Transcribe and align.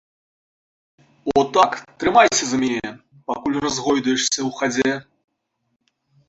О 1.35 1.43
так, 1.57 1.71
трымайся 2.03 2.47
за 2.53 2.57
мяне, 2.63 2.89
пакуль 3.29 3.61
разгойдаешся 3.67 4.33
ў 4.47 4.49
хадзе. 4.63 4.91